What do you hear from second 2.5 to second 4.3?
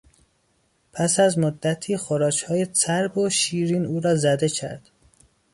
چرب و شیرین او را